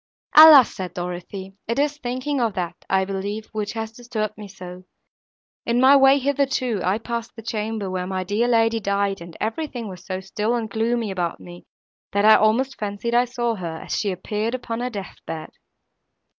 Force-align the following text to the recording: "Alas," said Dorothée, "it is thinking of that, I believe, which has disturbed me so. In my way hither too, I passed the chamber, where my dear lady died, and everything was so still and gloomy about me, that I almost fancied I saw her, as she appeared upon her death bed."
"Alas," 0.35 0.73
said 0.73 0.95
Dorothée, 0.95 1.53
"it 1.67 1.77
is 1.77 1.99
thinking 1.99 2.41
of 2.41 2.55
that, 2.55 2.73
I 2.89 3.05
believe, 3.05 3.45
which 3.51 3.73
has 3.73 3.91
disturbed 3.91 4.35
me 4.35 4.47
so. 4.47 4.85
In 5.63 5.79
my 5.79 5.95
way 5.95 6.17
hither 6.17 6.47
too, 6.47 6.81
I 6.83 6.97
passed 6.97 7.35
the 7.35 7.43
chamber, 7.43 7.87
where 7.87 8.07
my 8.07 8.23
dear 8.23 8.47
lady 8.47 8.79
died, 8.79 9.21
and 9.21 9.37
everything 9.39 9.87
was 9.87 10.03
so 10.03 10.19
still 10.19 10.55
and 10.55 10.67
gloomy 10.67 11.11
about 11.11 11.39
me, 11.39 11.67
that 12.13 12.25
I 12.25 12.33
almost 12.33 12.79
fancied 12.79 13.13
I 13.13 13.25
saw 13.25 13.53
her, 13.57 13.77
as 13.83 13.95
she 13.95 14.11
appeared 14.11 14.55
upon 14.55 14.79
her 14.79 14.89
death 14.89 15.17
bed." 15.27 15.51